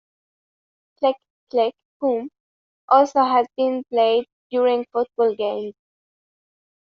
"Click 0.97 1.15
Click 1.51 1.75
Boom" 1.99 2.31
also 2.89 3.21
has 3.23 3.45
been 3.55 3.83
played 3.91 4.25
during 4.49 4.83
football 4.91 5.35
games. 5.35 5.75